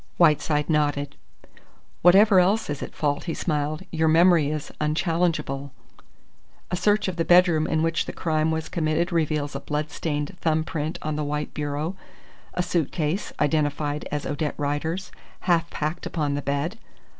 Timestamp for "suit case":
12.63-13.31